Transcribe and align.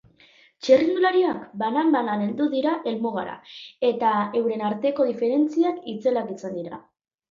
Txirrindulariak 0.67 1.43
banan-banan 1.63 2.25
heldu 2.29 2.49
dira 2.55 2.75
helmugara 2.93 3.37
eta 3.93 4.17
euren 4.43 4.69
arteko 4.75 5.11
diferentziak 5.15 5.83
itzelak 5.97 6.39
izan 6.39 6.63
dira. 6.63 6.87